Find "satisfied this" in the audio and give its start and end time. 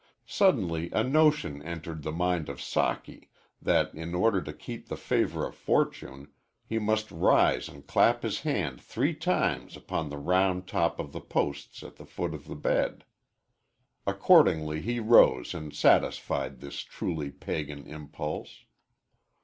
15.71-16.79